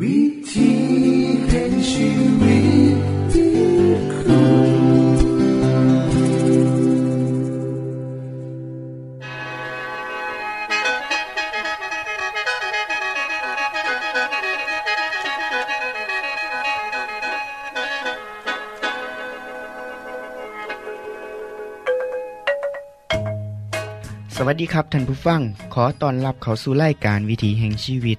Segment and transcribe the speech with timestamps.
[0.00, 0.20] วิ
[0.52, 0.70] ธี
[1.48, 2.08] แห่งชี
[2.40, 2.58] วิ
[2.94, 2.96] ต
[3.32, 3.54] ที่
[4.12, 4.74] คุณ
[24.36, 25.40] สวัสดีครับท่านผู้ฟัง
[25.74, 28.18] ขอต้อนรับเข้าสู่รายการวิถีแห่งชีวิต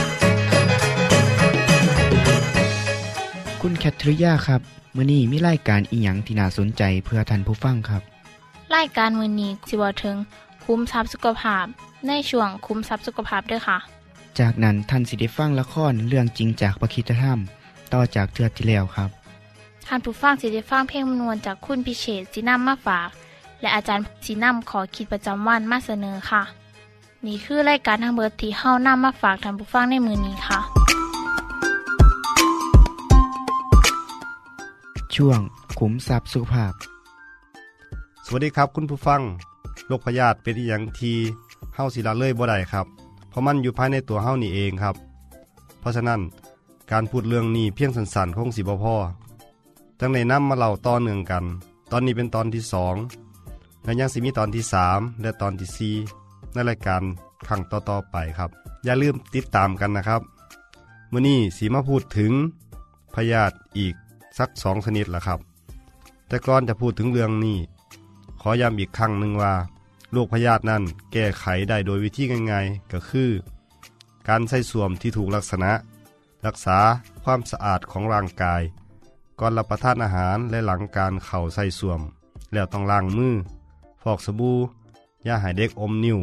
[3.83, 4.61] แคทริยาครับ
[4.95, 8.01] มื้อนี้มีรายการอีหยังที่น่าสนใจเพื่อท่านผู้ฟังครับ
[8.75, 10.15] รายการมือนี้สิบวถึง
[10.65, 11.65] คุ้มทรัพย์สุขภาพ
[12.07, 13.77] ในช่วงคุ้มทรัพย์สุขภาพด้วยค่ะ
[14.39, 17.39] จากนั้นท่านสิได้ฟังละครเรื่องจริงจากประคีตธรรม
[17.93, 19.09] ต่อจากเทือกที่แล้วครับ
[19.87, 23.09] ท่านผู้ฟังสิได้ฟังเพลงมนวนจากคุณพิเชษสีน้ำมาฝาก
[23.61, 26.41] และอาจารย์สีน้ำขอคิดประจำวันมาเสนอค่ะ
[27.25, 30.80] นี่คือรายการทางเบอร์ที่เฮ้าน้ำมาฝากท่านผู้ฟังในมือนี้ค่ะ
[35.15, 35.39] ช่วง
[35.79, 36.73] ขุมทรัพย์สุขภาพ
[38.25, 39.21] สวัสดีครับคุณผู้ฟัง
[39.87, 41.13] โรคพยาธิเป็นอย่างที
[41.75, 42.85] เฮาสิละเลยบ่ได้ครับ
[43.29, 44.95] เพราะมันอยู่ภายในตัวเฮานี่เองครับ
[45.79, 46.21] เพราะฉะนั้น
[46.91, 48.95] การพูดเรื่องนี้เพียงสันส้นๆคงสิบพ่อ
[49.99, 51.43] จังในน้ำมาเล่าต่อเนื่องกัน
[51.91, 52.95] ตอนนี้เป็นตอนที่สอง
[53.83, 55.95] และยังสิมีตอนที่สามและตอนที่สี่
[56.53, 57.01] ในรายการ
[57.47, 58.49] ครั้งต่อๆไปครับ
[58.85, 60.21] อย่าลืมติดตามกันนะครับ
[61.11, 62.31] มื้อนี้สีมาพูดถึง
[63.15, 63.95] พยาธิอีก
[64.37, 65.39] สักสองชนิดละครับ
[66.27, 67.57] แต่ก่อนจะพูดถึงเรื่องนี้
[68.41, 69.53] ขอย้ำอีกครั้งหนึ่งว่า
[70.11, 73.31] โรคพยาธินั้นแก้ไขได้โดยวิธีง่ายๆก็คือ
[74.27, 75.71] การใส่สวมที่ถูกลักษณะ
[76.45, 76.79] รักษา
[77.23, 78.61] ความสะอาดของร่างกาย
[79.39, 82.01] ก่อนรับประทานอาหารและหลังการเข่าใส่สวม
[82.53, 83.35] แล้วต้องล้างมือ
[84.03, 84.57] ฟอกสบู่
[85.27, 86.19] ยาให้เด็กอมนิ้ว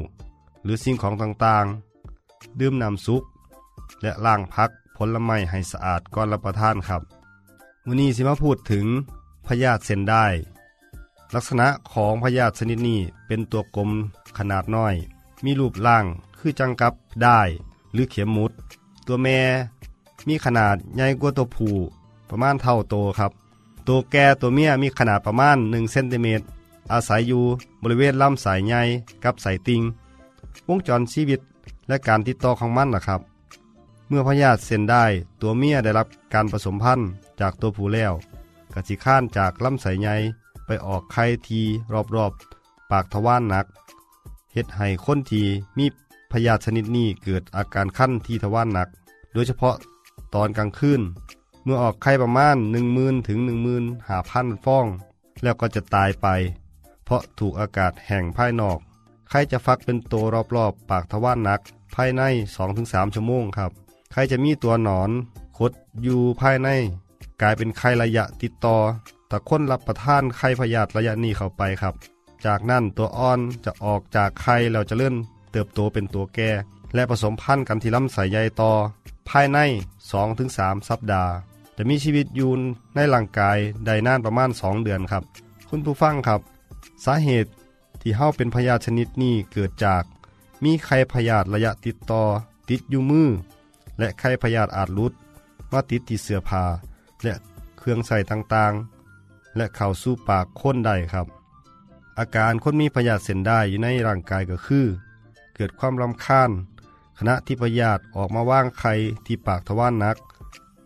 [0.63, 3.23] หรือสิ่งของต่างๆ ดื่มน้ำซุป
[4.03, 7.03] และล้างพักผลไม้ให้สะอาดก่อนรับประทานครับ
[7.87, 8.87] วันนี้สิมาพูดถึง
[9.47, 10.27] พยาธิเส้นได้
[11.35, 13.91] ลักษณะของพยาธิชนิดนี้เป็นตัวกลม
[14.39, 14.95] ขนาดน้อย
[15.45, 16.05] มีรูปร่าง
[16.39, 17.41] คือจังกับได้
[17.93, 18.53] หรือเข็มมุด
[19.07, 19.39] ตัวแม่
[20.29, 21.75] มีขนาดใหญ่กว่าตัวผู้
[22.29, 23.33] ประมาณเท่าโตครับ
[23.89, 26.45] ตัวแก่ตัวเมียมีขนาดประมาณ1เซนติเมตร
[26.93, 27.43] อาศัยอยู่
[27.83, 28.81] บริเวณลำสายใหญ่
[29.25, 29.83] กับสายติง
[30.69, 31.41] วงจรชีวิต
[31.89, 33.21] และการติดต่อของมันละครับ
[34.09, 35.05] เมื่อพยาธิเสนได้
[35.41, 37.09] ตัวเมียได้รับการผสมพันธุ์
[37.41, 38.13] จากตัวผู้แล้ว
[38.75, 40.17] กสิข้านจากลำไส้ใหญ่
[40.67, 41.61] ไปออกไข่ที
[42.17, 43.67] รอบๆ ปากทวารหนัก
[44.53, 45.43] เฮ็ดให้คนที
[45.79, 45.87] มี
[46.31, 48.89] พยาธิชนิดนี้เกิดอาการขั้นที่ทวารหนัก
[49.33, 49.75] โดยเฉพาะ
[50.35, 51.01] ตอนกลางคืน
[51.65, 54.87] เมื่อออกไข่ประมาณ1 0,000ถึง1 5 0 0 0ฟอง
[55.43, 56.27] แล้วก็จะตายไป
[57.05, 58.79] เพราะถูกอากาศแห่งภายนอก
[59.29, 60.25] ไข่จะฟักเป็นตัว
[60.57, 61.61] รอบๆ ปากทวารหนัก
[61.95, 62.23] ภายใน
[62.69, 63.71] 2-3 ชั่วโมงครับ
[64.13, 65.11] ไข่จะมีตัวหนอน
[65.59, 65.73] คด
[66.03, 66.69] อยู่ภายใน
[67.43, 68.77] กลายเป็นไข่ระยะติดต่อ
[69.29, 71.95] แต่คนรับประทานไข่พยาธิระยะนี้เข้าไปครับ
[72.47, 75.15] จากนั้นตัวอ่อนจะออกจากไข่แล้วจะเลื่อน
[75.53, 76.51] เติบโตเป็นตัวแก่
[76.95, 78.73] และผสมพันธุ์กันที่ลำไส้ใหญ่ต่อ
[79.29, 79.59] ภายใน
[80.23, 81.33] 2-3 สัปดาห์
[81.77, 82.51] จะมีชีวิตอยู่
[82.95, 85.23] ในร่างกายได้นานประมาณ 2 เดือนครับ
[85.69, 86.41] คุณผู้ฟังครับ
[87.05, 87.51] สาเหตุ
[88.01, 90.05] ที่เฮาเป็นพยาธิชนิดนี้เกิดจาก
[90.65, 92.23] มีไข่พยาธิระยะติดต่อ
[92.71, 93.29] ติดอยู่มือ
[93.99, 95.13] และไข่พยาธิอาจหลุด
[95.73, 96.65] มาติดที่เสื้อผ้า
[97.23, 97.35] และ
[97.79, 101.27] เครื่องใส่ต่างๆ และเข้าสู่ปากคนได้ครับ
[102.19, 104.87] อาการคนมีพยาธิเส้นได้อยู่ในร่างกายก็คือ
[105.55, 106.51] เกิดความรำคาญ
[107.19, 108.93] ขณะที่พยาธิออกมาว่างไข่
[109.27, 110.17] ที่ปากทวารหนัก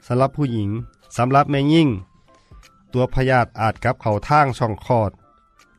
[0.07, 0.71] สำหรับผู้หญิง
[1.17, 1.89] สำหรับแม่ยิ่ง
[2.93, 5.11] ตัวพยาธิอาจกับเข้าท่างช่องคลอด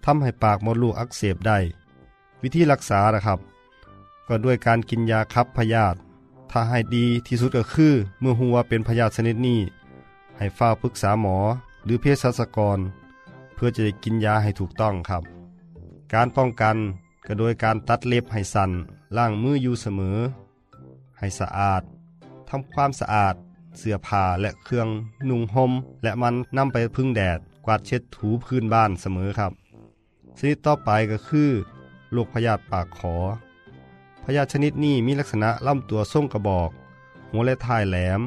[0.06, 1.60] ทำให้ปากมดลูกอักเสบได้
[2.42, 3.40] วิธีรักษานะครับ
[4.28, 5.98] ก็ด้วยการกินยาคับพยาธิ
[6.52, 9.60] ถ้าให้ดีที่สุดก็คือ เมื่อหัวเป็นพยาธิชนิดนี้
[10.44, 11.38] ให้ฝ้าปรึกษาหมอ
[11.86, 12.80] หรือเภสัชกร
[13.56, 15.24] เพื่อจะได้กินยาให้ถูกต้องครับ
[16.14, 16.78] การป้องกัน
[17.26, 18.72] ก็โดยการตัดเล็บให้สั้น
[19.18, 20.18] ล้างมืออยู่เสมอ
[21.18, 21.84] ให้สะอาด
[22.50, 23.36] ทำความสะอาด
[23.78, 24.88] เสื้อผ้าและเครื่อง
[25.30, 25.72] นุ่งห่ม
[26.04, 29.52] และมันนำไปพึ่งแดดกวาดเช็ดถูพื้นบ้านเสมอครับ
[30.38, 31.50] ชนิดต่อไปก็คือ
[32.12, 33.16] โรคพยาธิปากขอ
[34.24, 36.70] พยาธิชนิดนี้มีลักษณะลำตัวทรงกระบอก
[37.32, 38.22] หัวและท้ายแหลม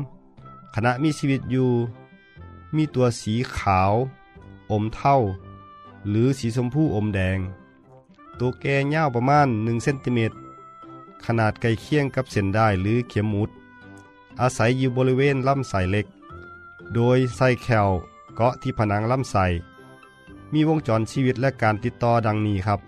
[0.75, 1.71] ขณะมีชีวิตอยู่
[2.75, 3.93] มีตัวสีขาว
[4.71, 5.17] อมเท่า
[6.09, 7.39] หรือสีชมพูอมแดง
[8.39, 10.37] ตัวแก่ยาวประมาณ1เซนติเมตร
[11.25, 13.51] ขนาดใกล้เคียงกับเส้นได้หรือเข็มมุด
[14.41, 16.07] อาศัยอยู่บริเวณลำไส้เล็ก
[16.95, 17.89] โดยไส้แคล
[18.35, 19.45] เกาะที่ผนังลำไส้
[20.53, 22.81] มีวงจรชีวิตและการติดต่อดังนี้ครับ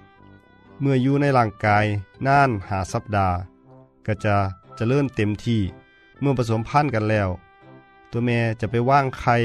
[0.80, 1.84] เมื่ออยู่ในร่างกาย
[2.26, 3.36] นานหาสัปดาห์
[4.06, 4.36] ก็จะ
[4.76, 5.60] เจริญเต็มที่
[6.20, 7.28] เมื่อผสมพันธุ์กันแล้ว
[8.10, 9.36] ตัวแม่จะไปว่างไข่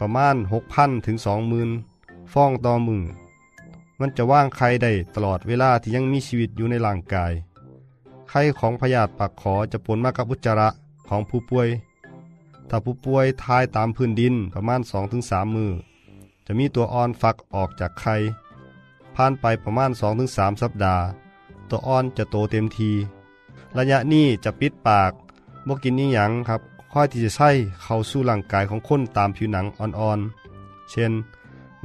[0.00, 0.36] ประมาณ
[0.70, 1.16] 6,000ถึง
[1.74, 3.04] 20,000ฟองต่อมือ
[4.00, 7.32] มันจะว่างไข่ได้ตลอดเวลาที่ยังมีชีวิตอยู่ในร่างกาย
[8.30, 10.68] ไข่ของพยาธิปากขอจะปนมากับอุจจาระ
[11.08, 11.68] ของผู้ป่วย
[12.68, 14.80] ถ้าผู้ป่วยทายตามพื้นดินประมาณ
[15.18, 15.72] 2-3 มือ
[16.46, 18.16] จะมีตัวอ่อนฟักออกจากไข่
[19.14, 19.90] ผ่านไปประมาณ
[20.26, 21.04] 2-3 สัปดาห์
[21.68, 22.90] ตัวอ่อนจะโตเต็มที
[23.78, 25.12] ระยะนี้จะปิดปาก
[25.66, 26.60] บ่กินนี่หยังครับ
[26.92, 27.50] ค่อยที่จะใช้
[27.82, 31.12] เข้าสู่ร่างกายของคนตามผิวหนังอ่อนๆ เช่น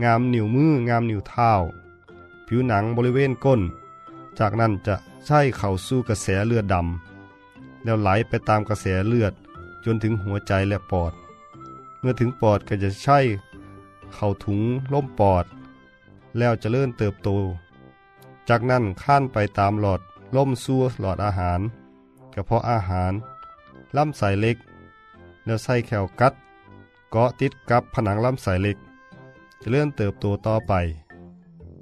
[0.03, 1.51] งามนิ้วมืองามนิ้วเท้า
[2.47, 3.61] ผิวหนังบริเวณก้น
[4.39, 4.95] จากนั้นจะ
[5.25, 9.33] ใช้เข้าสู่กระแสเลือดดำแล้วไหลไปตามกระแสเลือด
[9.85, 11.13] จนถึงหัวใจและปอด
[11.99, 13.19] เมื่อถึงปอดก็จะใช้
[14.13, 14.61] เข้าถุง
[14.93, 15.45] ล่มปอด
[16.37, 17.29] แล้วจะเริ่มเติบโต
[18.49, 20.01] จากนั้นข้านไปตามหลอด
[20.35, 21.59] ล่มซัวหลอดอาหาร
[22.33, 23.13] กระเพาะอาหาร
[23.97, 24.57] ลำไส้เล็ก
[25.45, 26.33] แล้วไส้แขวกัด
[27.11, 28.77] เกาะติดกับผนังลำไส้เล็ก
[29.61, 30.73] จะเริ่มเติบโตต่อไป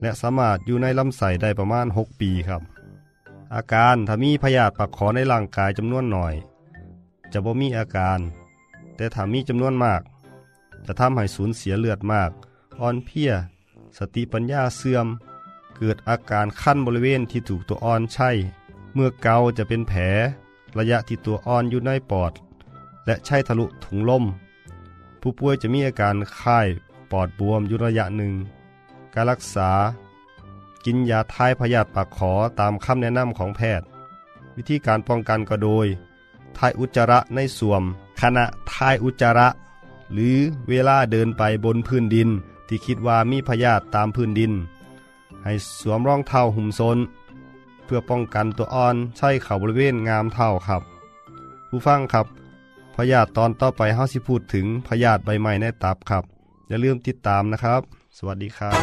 [0.02, 2.62] และสามารถอยู่ในลำไส้ได้ประมาณ 6 ปีครับ
[3.56, 6.34] อาการถ้ามีพยาธิปากขอในร่างกายจำนวนหน่อย
[7.31, 8.19] จะบ่มีอาการ
[8.96, 10.02] แต่ถ้ามีจำนวนมาก
[10.86, 12.31] จะทำให้สูญเสียเลือดมาก
[12.80, 13.31] อ่อนเพลีย
[13.98, 15.08] สติปัญญาเสื่อม
[15.78, 18.30] เกิดอาการขั้นบริเวณที่ถูกตัวอ่อนใช่
[18.94, 20.00] เมื่อเกาจะเป็นแผล
[20.78, 22.31] ระยะที่ตัวอ่อนอยู่ในปอด
[23.12, 24.24] และใช่ทะลุถุงลม
[25.22, 26.60] ผู้ป่วยจะมีอาการไข้
[27.12, 28.34] ปอดบวมอยู่ระยะหนึ่ง
[29.13, 29.69] การรักษา
[30.86, 33.88] กินยาทายพยาธิปากขอตามคำแนะนำของแพทย์
[34.56, 35.88] วิธีการป้องกันก็โดย
[36.58, 37.84] ทายอุจจาระในสวม
[38.22, 39.48] ขณะทายอุจจาระ
[40.13, 40.38] หรือ
[40.69, 42.30] เวลาเดินไปบนพื้นดิน
[42.68, 44.52] ที่คิดว่ามีพยาธิตามพื้นดิน
[45.44, 46.98] ให้สวมรองเท้าหุ้มโซน
[47.86, 50.81] เพื่อป้องกันตัวอ่อนใช้เข่าบริเวณงามเท้าครับ
[51.69, 52.28] ผู้ฟังครับ
[52.95, 56.23] พยาธิตอนต่อไปเฮาสิพูดถึงพยาธิใบไม้ในตับครับ
[56.67, 57.81] อย่าลืมติดตามนะครับ
[58.17, 58.79] สวัสดีครับ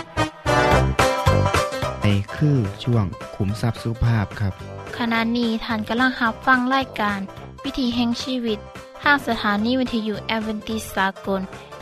[2.00, 3.04] ในคือช่วง
[3.36, 4.52] ขุมทรัพย์สุภาพครับ
[4.98, 7.18] ขณะนี้ท่านกำลังรับฟังรายการ
[7.64, 8.58] วิถีแห่งชีวิต
[9.02, 11.40] ทางสถานีวิทยุแอเวนติสากล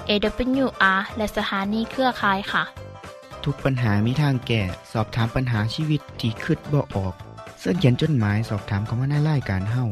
[0.09, 2.65] AWR และสถานีเครือข่ายค่ะ
[3.45, 4.63] ทุกปัญหามีทางแก้
[4.93, 7.15] สอบถามปัญหาชีวิตที่คืดบ่ออก
[7.59, 9.85] เสื้อเขียนจดหมายสอบถามเขามาในรายการเฮา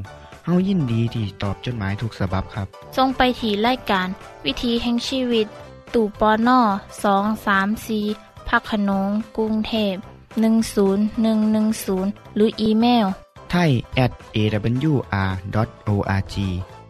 [0.44, 4.08] เฮายินดีที่ตอบจดหมายถูกสาบบครับ ทรงไปถีรายการ
[4.44, 5.46] วิถีแห่งชีวิต
[5.94, 6.61] ตู่ปอน่อ
[7.05, 8.00] สองสามสี
[8.49, 9.94] พักขนงกรุงเทพ
[10.81, 13.06] 10110 หรืออีเมล
[13.50, 13.70] ไทย
[14.05, 16.35] at awr.org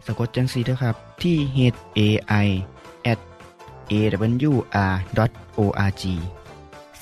[0.07, 1.59] สะกดจังสีด้วยครับ ที่ h
[1.99, 2.01] a
[2.47, 2.49] i
[3.13, 3.21] at
[3.91, 6.05] awr.org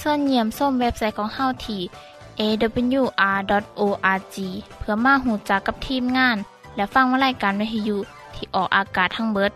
[0.01, 1.83] ส่วนเยี่ยมส้มเว็บไซต์ของเฮาที่
[2.41, 4.37] awr.org
[4.79, 6.37] เพื่อมาหูจักกับทีมงาน
[6.77, 7.99] และฟังวารายการวิทยุ
[8.35, 9.53] ที่ออกอากาศทั้งเบิด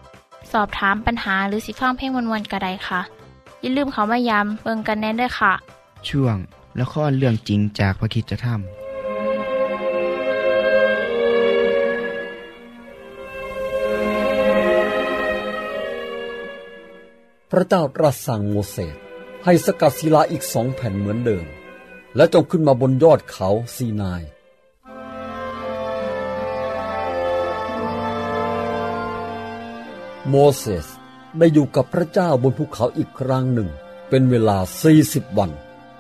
[0.53, 3.01] สอบถามปัญหาหรือสิฟังเพลงวนๆกระไดค่ะ
[3.61, 5.53] อย่าลืมเขามายามเบิงกันแน่นด้วยค่ะ
[6.09, 6.37] ช่วง
[6.81, 8.87] ละครเรื่องจริงจากพระคิดจะทำ
[17.51, 18.97] พระเจ้าตรัสสั่งโมเสส
[19.45, 21.47] ให้สกัดศิลาอีกสองแผ่นเหมือนเดิม
[22.17, 24.23] และจงขึ้นมาบนยอดเขาซีนาย
[30.29, 30.87] โมเสส
[31.39, 33.71] ได้อยู่กับพระเจ้าบนภูเขาอีกครั้งหนึ่ง
[34.09, 34.59] เป็นเวลา
[34.99, 35.51] 40 วัน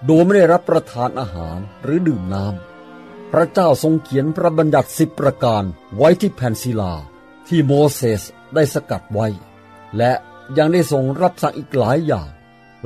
[0.07, 5.65] โดยไม่ได้รับประทานอาหารหรือดื่มน้ำ พระเจ้าทรงเขียนพระบัญญัติสิบประการ
[5.97, 6.95] ไว้ที่แผ่นศิลา
[7.49, 8.23] ที่โมเสส
[8.55, 9.27] ได้สกัดไว้
[9.97, 10.13] และ
[10.59, 12.29] ยังได้ทรงรับสั่งอีกหลายอย่าง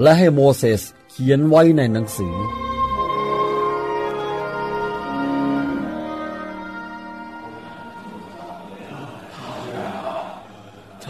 [0.01, 2.37] และให้โมเสสเขียนไว้ในหนังสือ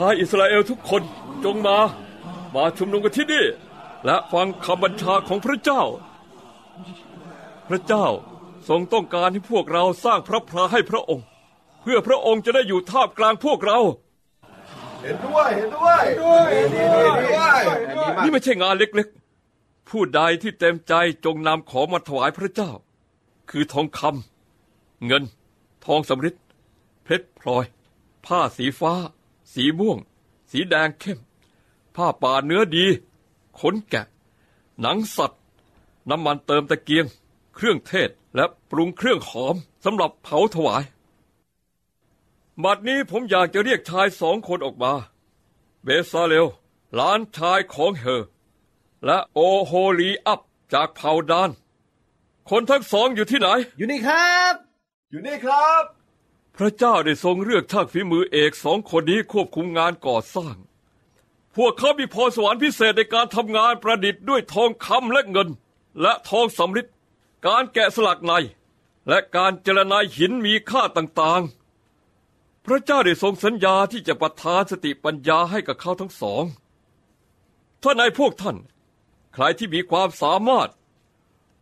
[0.06, 1.02] ายอิสราเอลทุกคน
[1.44, 1.78] จงมา
[2.54, 3.44] มาชุมนุมกันที่นี่
[4.04, 5.82] และฟังคำบัญชาของพระเจ้า
[7.68, 8.06] พระเจ้า
[8.68, 11.26] ทรงต้องการให้พวกเราสร้างพระพลาให้พระองค์
[11.80, 13.78] เพื่อพระองค์จะได้อยู่ท่ามกลางพวกเรา
[15.02, 22.70] เห็นด้วยเห็นด้วยเห็นด้วยเห็นด้วยนี่ไม่ใช่งานเล็กๆ ผู้ใดที่เต็มใจจงนำของมาถวายพระเจ้า
[23.50, 25.24] คือทองคำเงิน
[25.84, 26.34] ทองสำริด
[27.04, 27.64] เพชรพลอย
[28.26, 28.92] ผ้าสีฟ้า
[29.52, 29.98] สีม่วง
[30.50, 31.18] สีแดงเข้ม
[31.94, 32.86] ผ้าป่าเนื้อดี
[33.58, 34.02] ขนแกะ
[34.80, 35.40] หนังสัตว์
[36.10, 37.06] น้ำมันเติมตะเกียง
[37.54, 40.82] เครื่องเทศและปรุงเครื่องหอมสำหรับเผาถวาย
[42.64, 44.92] บัดนี้ผมอยากจะเรียกชายสองคนออกมา
[45.82, 46.46] เบซาเลล
[46.94, 48.22] หลานชายของเฮอ
[49.04, 50.40] และโอโฮลีอัพ
[50.72, 51.50] จากเผ่าดาน
[52.50, 54.54] คนทั้งสองอยู่ที่ไหน อยู่นี่ครับ
[55.10, 55.84] อยู่นี่ครับ
[56.62, 60.56] พระเจ้าได้ทรงเลือกช่างฝีมือเอกสองคนนี้ควบคุมงานก่อสร้าง
[61.56, 65.48] พวกเขามีพรสวรรค์พิเศษในการทำงานประดิษฐ์ด้วยทองคำและเงิน
[66.00, 66.86] และทองสำริด
[67.46, 68.32] การแกะสลักใน
[69.08, 76.44] และการเจรนายหินมีค่าต่างๆ พระเจ้าได้ทรงสัญญาที่จะประทานสติปัญญาให้กับเขาทั้งสอง
[77.82, 78.56] ถ้าในพวกท่าน
[79.34, 80.70] ใครที่มีความสามารถ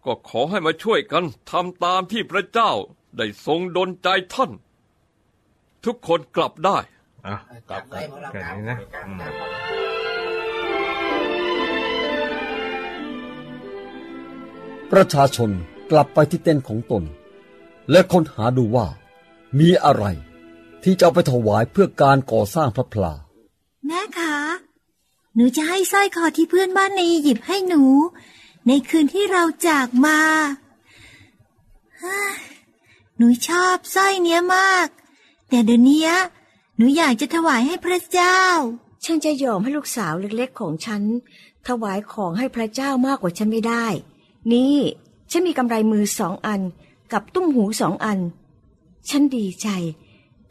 [0.05, 2.73] ก็ขอให้มาช่วยกันทำตามที่พระเจ้า
[3.17, 4.53] ได้ทรงดลใจท่าน
[5.89, 6.77] ทุกคนกลับได้
[7.27, 7.37] อะ
[7.71, 8.03] กลับกัน
[8.33, 8.77] แค่นี้นะ
[9.07, 9.21] อืม
[14.93, 15.51] ประชาชน
[15.91, 17.05] กลับไปที่เต็นท์ของตน
[17.91, 18.87] และค้นหาดูว่า
[19.59, 20.05] มีอะไร
[20.83, 23.13] ที่จะเอาไปถวายเพื่อการก่อสร้างพระพลา
[23.87, 24.35] แม่คะ
[25.35, 27.83] หนูจะให้สร้อยคอที่เพื่อนบ้านในอียิปต์ให้หนู
[28.67, 30.21] ในคืนที่เราจากมา
[32.03, 32.21] ฮ่า
[33.17, 34.89] หนูชอบสร้อยเนี้ยมาก
[35.49, 36.03] แต่เดี๋ยวนี้
[36.77, 38.39] หนูอยากจะถวายให้พระเจ้า
[39.05, 41.03] ฉันจะยอมให้ลูกสาวเล็กๆของฉัน
[41.69, 43.87] ถวายของให้พระเจ้ามากกว่าฉันไม่ได้
[44.53, 44.77] นี่
[45.31, 46.61] ฉันมีกำไรมือสองอัน
[47.13, 48.19] กับตุ้มหูสองอัน
[49.09, 49.69] ฉันดีใจ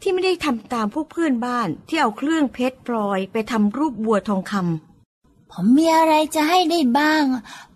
[0.00, 7.24] ที่ไม่ได้ทำตามพวกเพื่อนบ้านที่เอาเครื่องเพชรพลอยไปทำรูปบัวทองคำผมมีอะไรจะให้ได้บ้าง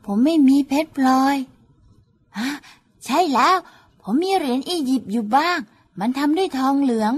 [0.04, 1.36] ผมไม่มีเพชรพลอย
[2.38, 2.50] ฮะ
[3.04, 3.56] ใช่แล้ว
[4.00, 5.58] ผมมีเหรียญอียิปต์อยู่บ้าง
[6.04, 7.12] มันทำด้วยทองเหลือง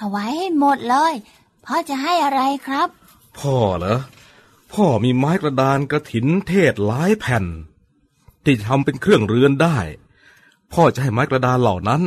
[0.00, 1.14] ถวายให้หมดเลย
[1.64, 2.88] พ่อจะให้อะไรครับ
[3.38, 3.98] พ่อเหรอ
[4.72, 7.44] พ่อมีไม้กระดานกระถินเทศหลายแผ่น
[8.44, 9.78] ที่จะทำเป็นเครื่องเรือนได้
[10.72, 12.02] พ่อจะให้ไม้กระดานเหล่านั้น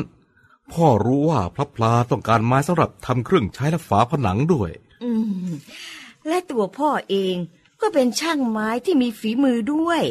[0.73, 4.71] พ่อรู้ว่าพระพลาต้องการไม้สำหรับทำเครื่องใช้และฝาผนังด้วย
[5.03, 5.11] อื
[5.49, 5.51] ม
[6.27, 7.35] และตัวพ่อเอง
[7.81, 10.01] ก็เป็นช่างไม้ที่มีฝีมือด้วย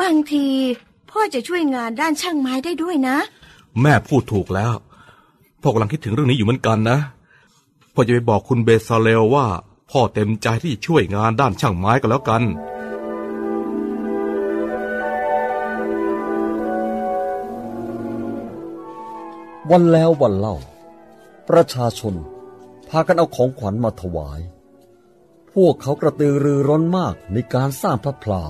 [0.00, 0.46] บางที
[1.10, 3.18] พ่อจะช่วยงานด้านช่างไม้ได้ด้วยนะ
[3.80, 4.72] แม่พูดถูกแล้ว
[5.66, 6.98] พ่อกำลังคิดถึงเรื่องนี้อยู่เหมือนกันนะ
[7.94, 9.46] พ่อจะไปบอกคุณเบซาเลลว่า
[9.90, 12.42] พ่อเต็มใจที่จะช่วยงานด้านช่างไม้ก็แล้วกัน
[19.70, 20.56] วันแล้ววันเล่า
[21.48, 22.14] ประชาชน
[22.88, 24.40] พากันเอาของขวัญมาถวาย
[25.52, 28.42] พวกเขากระตือรือร้นมากในการสร้างพระพลา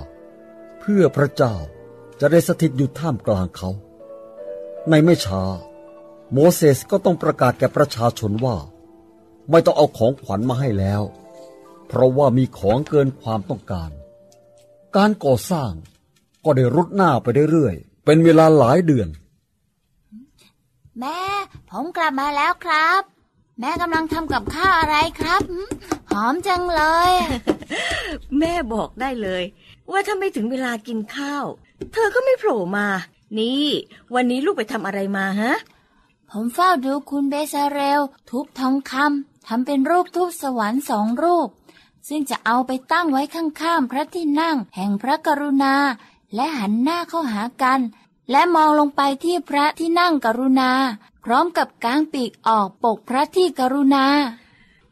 [0.81, 1.55] เพื่อพระเจ้า
[2.21, 3.71] จะได้สถิตอยู่ท่ามกลางเขา
[4.89, 5.43] ในไม่ช้า
[6.33, 8.57] โมเสสก็ต้องประกาศแก่ประชาชนว่า
[9.51, 11.03] ไม่ต้องเอาของขวัญมาให้แล้ว
[11.89, 13.91] เพราะว่ามีของเกินความต้องการ
[14.97, 15.73] การก่อสร้าง
[16.45, 19.09] ก็ได้รุดหน้าไปเรื่อยๆเป็นเวลาหลายเดือน
[21.01, 21.21] แม่
[21.71, 23.03] ผมกลับมาแล้วครับ
[23.61, 25.69] แม่กำลังทำกับข้าวอะไรครับหืม
[26.11, 27.13] หอมจังเลย
[28.39, 29.43] แม่บอกได้เลย
[29.91, 31.45] ว่าถ้าไม่ถึงเวลากินข้าว
[31.93, 32.87] เธอก็ไม่โผล่มา
[33.39, 33.67] นี่
[34.15, 35.55] วันนี้ลูกไปทำอะไรมาฮะ
[36.37, 38.01] ผมเฝ้าดูคุณเบซาเรล
[38.31, 41.49] ทุบทองคำทำเป็นรูปทูบสวรรค์สองรูป
[42.09, 45.75] ซึ่งจะเอาไปตั้งไว้ข้างๆ พระที่นั่งแห่งพระกรุณา
[46.35, 47.81] และหันหน้าเข้าหากัน
[48.31, 50.71] และมองลงไปที่พระที่นั่งกรุณา
[51.25, 54.05] พร้อมกับกางปีกออกปกพระที่กรุณา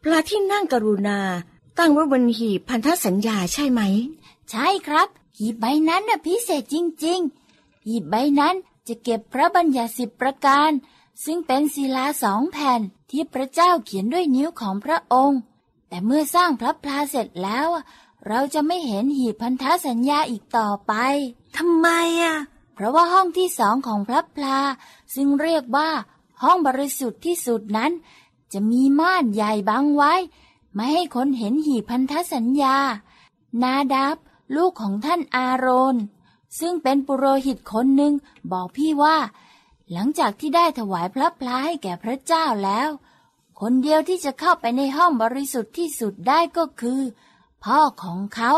[0.03, 1.19] พระที่นั่งกรุณา
[1.79, 3.81] ตั้งไว้บนหีบพันธสัญญาใช่ไหม
[4.51, 5.09] ใช่ครับ
[5.39, 7.21] หีบใบนั้นน่ะพิเศษจริง
[7.53, 8.55] ๆ หีบใบนั้น
[8.89, 10.73] จะเก็บพระบัญญัติสิบประการ
[11.25, 15.41] ซึ่งเป็นศิลาสองแผ่นที่พระเจ้าเขียนด้วยนิ้วของพระองค์
[15.89, 17.85] แต่เมื่อสร้างพระพลาเสร็จแล้วอะ
[18.29, 20.93] เราจะไม่เห็นหีบพันธสัญญาอีกต่อไป
[21.57, 21.89] ทำไม
[22.23, 22.37] อะ
[22.75, 24.59] เพราะว่าห้องที่สองของพระพลา
[25.15, 25.91] ซึ่งเรียกว่า
[26.43, 27.93] ห้องบริสุทธิ์ที่สุดนั้น
[28.53, 30.15] จะมีม่านใหญ่บังไว้
[30.75, 32.77] ไม่ให้คนเห็นหีบพันธสัญญา
[33.63, 34.17] นาดับ
[34.57, 35.97] ลูกของท่านอาโรน
[36.61, 38.13] ซึ่งเป็นปุโรหิตคนหนึ่ง
[38.53, 39.17] บอกพี่ว่า
[39.93, 42.89] หลังจากที่ได้ถวายพระพลาให้แก่พระเจ้าแล้ว
[43.61, 47.01] คนเดียวที่จะเข้าไปในห้องบริสุทธิ์ที่สุดได้ก็คือ
[47.65, 48.53] พ่อของเขา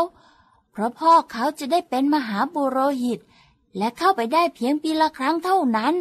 [0.71, 3.19] เพราะพ่อเขาจะได้เป็นมหาบุโรหิต
[3.77, 5.95] และเข้าไปได้เพียงปีละครั้งเท่านั้น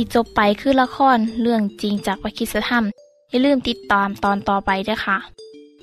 [0.00, 2.84] ที่จบไปคือละครเรื่องจริงจากวิคิสธรรม
[3.30, 5.18] อย่าลืมติดตามตอนต่อไปด้วยค่ะ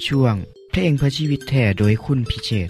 [0.05, 0.35] ช่วง
[0.71, 2.69] เพลงเพื่อชีวิตแท่โดยคุณพิเชษ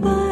[0.00, 0.31] Bye.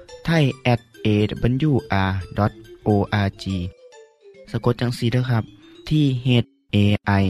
[0.25, 1.83] ไทย at awr.org
[4.51, 5.43] สะกดจังสีด้วยครับ
[5.89, 6.27] ที่ h
[6.75, 6.77] a
[7.21, 7.23] i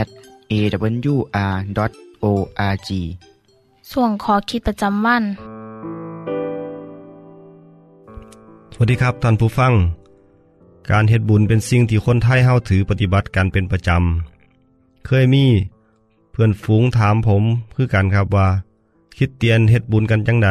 [0.00, 0.08] at
[0.52, 1.78] awr.org
[3.92, 5.24] ส่วนขอคิดประจำวัน
[8.72, 9.72] สวัสดีครับท่านผู้ฟัง
[10.90, 15.44] การเฮ็ดบุญเป็นสิ่งที่คนไทยเฮาถือปฏิบัติกันเป็นประจำ เคยมี
[16.30, 17.42] เพื่อนฝูงถามผม
[17.76, 18.48] คือกันครับว่า
[19.16, 20.48] คิดเตียนเฮ็ดบุญกันจังได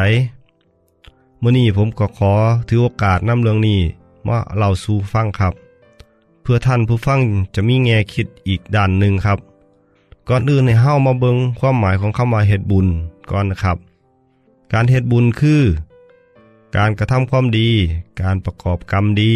[1.48, 2.32] มื้อนี้ผมก็ขอ
[2.68, 3.80] ถือโอกาสนำเรื่องนี้
[4.26, 5.54] มาเล่าสู่ฟังครับ
[6.42, 7.20] เพื่อท่านผู้ฟัง
[7.54, 9.38] จะมีแง่คิดอีกด้านหนึ่งครับ
[10.28, 12.86] ก่อนอื่นให้เฮามาเบิงความหมายของคำว่าเฮ็ดบุญ
[13.30, 13.78] ก่อนนะครับ
[14.72, 15.62] การเฮ็ดบุญคือ
[16.76, 17.68] การกระทำความดี
[18.22, 19.32] การประกอบกรรมดี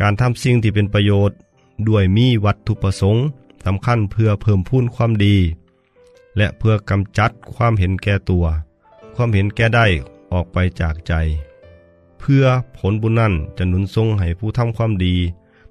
[0.00, 1.36] การทำสิ่งที่เป็นประโยชน์
[1.88, 3.24] ด้วยมีวัตถุประสงค์
[3.64, 5.36] สำคัญเพื่อเพิ่มพูนความดี
[6.36, 8.44] และเพื่อกำจัดความเห็นแก่ตัว
[9.14, 9.86] ความเห็นแก่ได้
[10.32, 11.14] ออกไปจากใจ
[12.18, 12.44] เพื่อ
[12.76, 15.14] ผลบุญนั้นจะหนุนทรงให้ผู้ทำความดี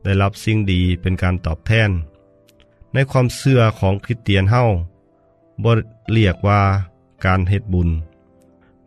[0.03, 1.89] ได้รับสิ่งดีเป็นการตอบแทน
[2.93, 4.63] ในความเชื่อของคริสเตียนเฮา
[5.63, 5.65] บ
[6.11, 6.61] เรียกว่า
[7.25, 7.89] การเฮ็ดบุญ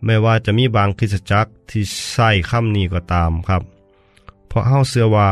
[0.05, 3.63] แม้ว่าจะมีบางคริสตจักรที่ใช้คำนี้ก็ตามครับ
[4.49, 5.29] เพราะเฮาเชื่อว่า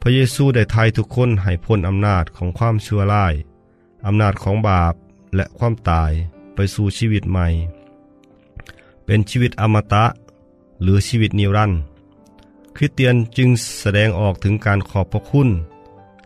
[0.00, 3.34] พระเยซูได้ไทยทุกคนให้พ้นอำนาจของความชั่วร้าย
[4.06, 4.94] อำนาจของบาป
[5.34, 6.12] และความตาย
[6.54, 7.46] ไปสู่ชีวิตใหม่
[9.04, 10.04] เป็นชีวิตอมตะ
[10.82, 11.80] หรือชีวิตนิรันดร์
[12.76, 15.48] คริสเตียนจึงแสดงออกถึงการขอบพระคุณ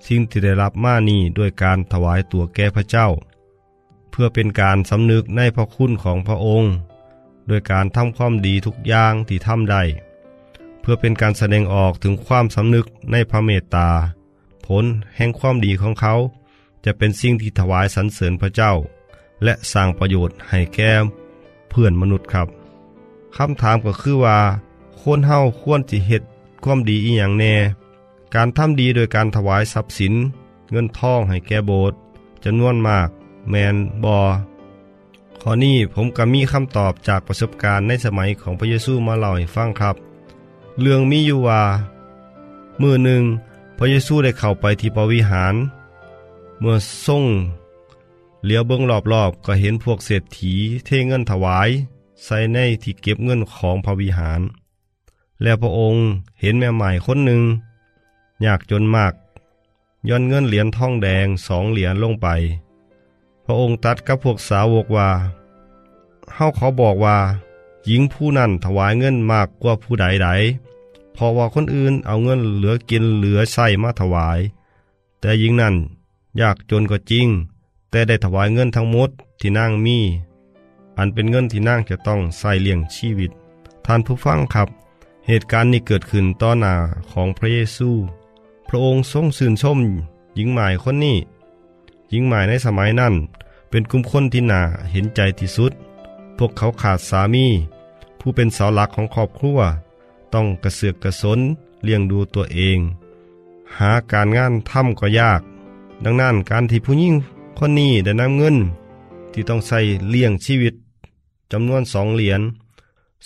[0.06, 3.06] สิ่งที่ได้รับมานี้ด้วยการถวายตัวแก่พระเจ้า
[4.10, 6.72] เพื่อเป็นการสำนึกในพระคุณของพระองค์
[7.46, 9.82] โดยการทำความดีทุกอย่างที่ทำได้
[10.80, 13.88] เพื่อเป็นการแสดงออกถึงความสำนึกในพระเมตตา
[14.66, 14.84] ผล
[15.16, 16.14] แห่งความดีของเขา
[16.84, 18.72] จะเป็นสิ่งที่ถวายสรรเสริญพระเจ้า
[19.44, 20.92] และสร้างประโยชน์ให้แก่
[21.70, 22.57] เพื่อนมนุษย์ครับ
[23.36, 24.38] คำถามก็คือว่า
[25.00, 26.22] คนเฮาควรจิเฮ็ด
[26.64, 27.54] ความดีอีหยังแน่
[28.34, 30.14] การทำดีโดยการถวายทรัพย์สิน
[30.70, 31.98] เงินทองให้แก่โบสถ์
[32.44, 33.08] จำนวนมาก
[33.50, 34.18] แมนบอ
[35.42, 39.96] ข้อนี้ผมก็มีคำตอบจากประสบการณ์ในสมัยของพระเยซูมาเล่าให้ฟังครับ
[40.80, 41.62] เรื่องมีอยู่ว่า
[42.80, 43.22] มือหนึ่ง
[43.78, 45.54] พระเยซูได้เข้าไปที่ปวิหาร
[46.60, 47.24] เมื่อทรง
[48.44, 51.68] เลี้ยวเบื้องรอบๆก็เห็นพวกเศรษฐีเทเงินถวาย
[52.24, 54.40] ใส่ในที่เก็บเงินของพระวิหาร
[55.42, 56.04] แล้วพระองค์
[56.40, 57.42] เห็นแม่ใหม่คนหนึ่ง
[58.42, 59.14] อยากจนมาก
[60.08, 62.26] ย้อนเงินเหรียญทองแดงสองเหรียญลงไป
[63.44, 65.08] พระองค์ตัดกับพวกสาวกว่า
[66.32, 67.18] เฮาขาบอกว่า
[67.86, 70.28] หญิงผู้นั้นถวายเงินมากกว่าผู้ใดใด
[71.12, 74.38] เพราะว่าคนอื่นเอาเงินเหลือกินเหลือใส่มาถวาย
[75.20, 75.74] แต่หญิงนั้น
[76.38, 77.28] อยากจนก็จริง
[77.90, 79.98] แต่ได้ถวายเงินทั้งหมดที่นางมี
[80.98, 83.30] อันเป็นเงินที่นางจะต้องใส่เลี้ยงชีวิต
[83.86, 84.68] ท่านผู้ฟังครับ
[85.26, 86.74] เหตุการณ์นี้เกิดขึ้นต่อหน้า
[87.12, 87.90] ของพระเยซู
[88.68, 89.78] พระองค์ทรงสื่นชม
[90.36, 91.16] หญิงหมายคนนี้
[92.10, 93.14] หญิงหมายในสมัยนั้น
[93.70, 94.60] เป็นกลุ่มคนที่น่า
[94.92, 95.72] เห็นใจที่สุด
[96.36, 97.46] พวกเขาขาดสามี
[98.18, 99.58] ผู้เป็นเสาหลักของครอบครัว
[100.34, 101.40] ต้องกระเสือกกระสน
[101.84, 102.78] เลี้ยงดูตัวเอง
[103.78, 105.40] หาการงานทำก็ยาก
[106.04, 107.14] ดังนั้นการที่ผู้หญิง
[107.58, 108.56] คนนี้ได้นำเงิน
[109.32, 109.78] ที่ต้องใส่
[110.10, 110.74] เลี้ยงชีวิต
[111.52, 112.40] จำนวนสองเหรียญ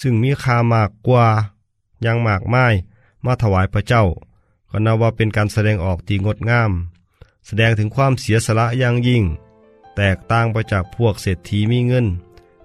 [0.01, 1.27] ซึ่งมีค่ามากกว่า
[2.07, 2.75] ยังมากไมาย
[3.25, 4.05] มาถวายพระเจ้า
[4.71, 6.73] ก็นับว่าเป็นการแสดงออกที่งดงาม
[7.47, 9.25] แสดงถึงความเสียสละอย่างยิ่ง
[9.97, 12.07] แตกต่างไปจากพวกเศรษฐีมีเงิน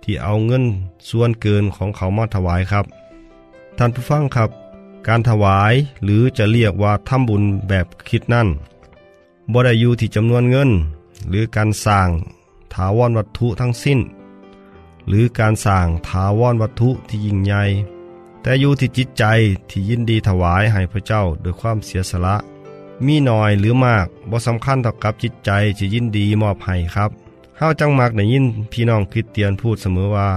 [0.03, 0.63] ที่เอาเงิน
[1.09, 2.85] ส่วนเกินของเขามาถวายครับ
[3.77, 4.49] ท่านผู้ฟังครับ
[5.07, 8.47] การถวายหรือจะเรียกว่าทำบุญแบบคิดนั่น
[9.51, 10.69] บ่ได้อยู่ที่จำนวนเงิน
[11.29, 12.09] หรือการสร้าง
[12.73, 13.99] ถาวรวัตถุทั้งสิ้น
[15.07, 17.63] หรือการสร้างถาวรวัตถุที่ยิ่งใหญ่
[18.41, 19.23] แต่อยู่ที่จิตใจ
[19.69, 22.35] ที่ยินดีถวายให้พระเจ้าโดยความเสียสละ
[23.05, 27.11] มีน้อยหรือมากบ่สำคัญเท่ากับจิตใจที่ยินดีมอบให้ครับ
[27.57, 30.29] เฮาจังมักได้ยินพี่น้องคริสเตียนพูดเสมอว่า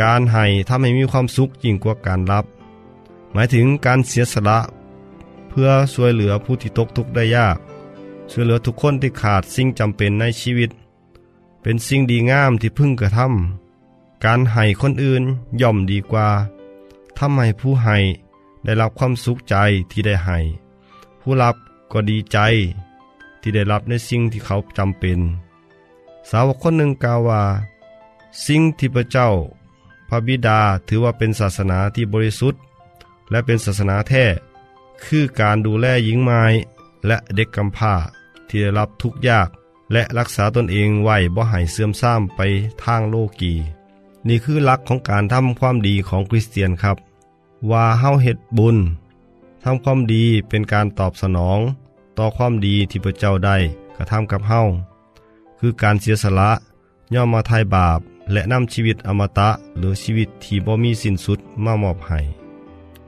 [0.00, 2.44] การให้ทำให้มีความสุขยิ่งกว่าการรับ
[3.32, 4.58] หมายถึงการเสียสละ
[5.48, 7.56] เพื่อช่วยเหลือผู้ที่ตกทุกข์ได้ยาก
[8.30, 10.70] ช่วยเหลือทุกคนที่ขาดสิ่งจำเป็นในชีวิต
[11.62, 13.61] เป็นสิ่งดีงามที่พึ่งกระทำ
[14.24, 15.22] การให้คนอื่น
[15.60, 16.28] ย่อมดีกว่า
[17.18, 17.96] ทำให้ผู้ให้
[18.64, 19.54] ได้รับความสุขใจ
[19.90, 20.38] ที่ได้ให้
[21.20, 21.54] ผู้รับ
[21.92, 22.38] ก็ดีใจ
[23.40, 25.20] ที่ได้รับในสิ่งที่เขาจำเป็น
[26.30, 27.42] สาวกคนหนึ่งกล่าวว่า
[28.46, 29.28] สิ่งที่พระเจ้า
[30.08, 32.60] พระบิดาถือว่าเป็นศาสนาที่บริสุทธิ์
[33.30, 34.24] และเป็นศาสนาแท้
[35.04, 36.42] คือการดูแลหญิงไม้
[37.06, 37.94] และเด็กกำพร้า
[38.48, 39.48] ที่ได้รับทุกข์ยาก
[39.92, 42.40] และรักษาตนเองไว้บ่ให้เสื่อมทรามไป
[42.82, 43.54] ทางโลกี
[44.28, 46.96] นี่คือหลักของการทำความดีของคริสเตียนครับ
[47.70, 48.76] ว่าเฮาเฮ็ดบุญ
[49.64, 51.58] ทำความดีเป็นการตอบสนอง
[52.18, 53.56] ต่อความดีที่พระเจ้าได้
[53.96, 54.60] กระทำกับเฮา
[55.58, 56.50] คือการเสียสละ
[57.14, 58.00] ย่อมมาทายบาป
[58.32, 62.20] และนำชีวิตอมตะหรือชีวิตที่บ่มีสิ้นสุดมามอบให้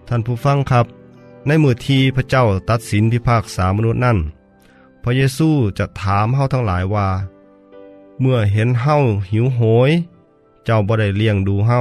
[0.09, 0.87] ท่านผู้ฟังครับ
[1.47, 4.19] ในมือที่พระเจ้าตัดสินพิพากษามนุษย์นั่น
[5.03, 5.49] พระเยซู
[5.79, 7.09] จะถามเฮาทั้งหลายว่า
[8.21, 8.97] เมื่อเห็นเฮา
[9.31, 9.91] หิวโหย
[10.65, 11.81] เจ้าบ่ได้เลี้ยงดูเฮา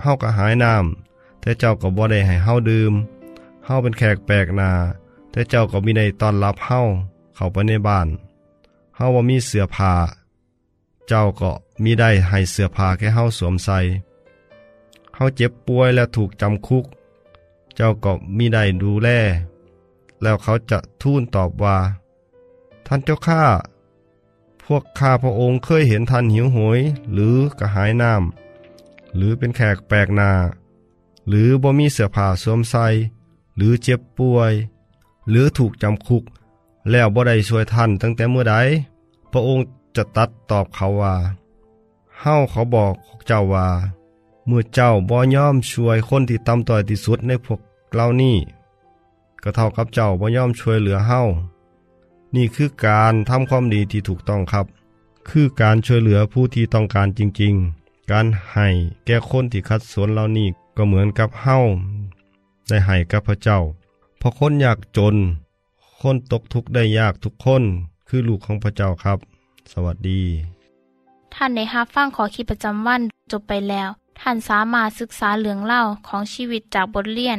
[0.00, 2.92] เฮาก็หายน้ำแต่เจ้าก็บ่ได้ให้เฮาดื่ม
[3.64, 4.70] เฮาเป็นแขกแปลกหนา
[5.30, 6.80] แต่เจ้าก็มีได้ตอนรับเฮา
[7.34, 8.08] เข้าไปในบ้าน
[8.96, 9.92] เฮาบ่มีเสื้อผ้า
[11.08, 11.50] เจ้าก็
[11.82, 13.78] มีได้ให้เสื้อผ้าแค่เฮาสวมใส่
[15.14, 16.84] เฮาเจ็บป่วยและถูกจำคุก
[17.76, 19.08] เจ้าก็มีได้ดูแล
[20.22, 21.78] แล้วเขาจะทูลตอบว่า
[22.86, 23.42] ท่านเจ้าข้า
[24.74, 26.80] วกข้าพระองค์เคยเห็นท่านหิวโหย
[27.12, 30.30] หรือกระหายน้ำหรือเป็นแขกแปลกหน้า
[31.28, 32.86] หรือบ่มีเสื้อผ้าสวมใส่
[33.56, 34.52] หรือเจ็บป่วย
[35.28, 36.22] หรือถูกจำคุก
[36.90, 38.54] แล้วบ่ได้ช่วยท่านตั้งแต่เมื่อใด
[39.32, 39.64] พระองค์
[39.96, 41.16] จะตัดตอบเขาว่า
[42.20, 42.94] เฮ้าเขาบอก
[43.26, 43.68] เจ้าว่า
[44.46, 47.60] เมื่อเจ้าบ่ยอมช่วยคนที่ต่ำต้อยที่สุดในพวก
[47.94, 48.36] เรานี่
[49.42, 51.22] ก็เท่ากับเจ้าบ่ยอมช่วยเหลือเฮ้า
[52.36, 54.66] นี่คือการทำความดีที่ถูกต้องครับ
[55.28, 58.68] คือการช่วยเหลือผู้ที่ต้องการจริงๆ การให้
[59.06, 61.58] แก่คนที่คัดสนเหล่านี้ก็เหมือนกับเฮ้า
[62.68, 63.58] ได้ให้กับพระเจ้า
[64.18, 65.16] เพราะคนอยากจน
[66.00, 67.62] คนตกทุกข์ได้ยากทุกคน
[68.08, 69.18] คือลูกของพระเจ้าครับ
[69.72, 70.22] สวัสดี
[71.34, 73.00] ท่านในฮับฟั่งขอคิดประจำวัน
[73.32, 73.88] จบไปแล้ว
[74.20, 77.38] ท่านสามารถศึกษาเรื่องเล่าของชีวิตจากบทเรียน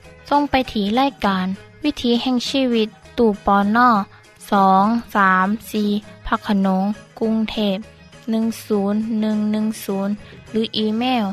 [0.33, 1.45] ส่งไปถีรายการ
[1.83, 3.89] วิถีแห่งชีวิต ตู่ปอนนอ
[4.51, 5.83] สองสามสี
[6.27, 6.83] พักขนง
[7.19, 7.77] กรุงเทพ
[8.49, 11.25] 10110 หรืออีเมล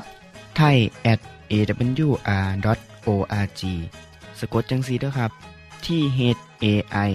[0.57, 0.77] ไทย
[1.13, 1.21] at
[1.53, 3.61] awr.org
[4.39, 5.31] สะกดจังสีด้วยครับ
[5.85, 6.19] ที่ h
[6.65, 6.67] a
[7.09, 7.11] i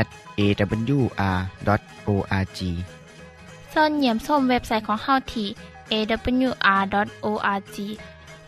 [0.00, 2.58] at awr.org
[3.72, 5.48] ส่วนเหยี่ยมส้มเว็บไซต์ของเฮาที่
[5.92, 7.76] awr.org
[8.11, 8.11] เ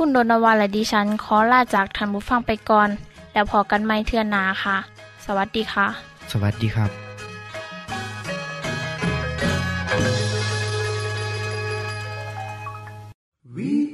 [0.00, 2.88] คุณโดนวาและดิฉันขอลาจากท่านบุฟังไปก่อน
[3.32, 4.76] แล้วพอกันไม่เทื่อนนาค่ะ
[5.26, 5.86] สวัสดีค่ะ
[6.32, 6.90] สวัสดีครับ
[13.56, 13.87] We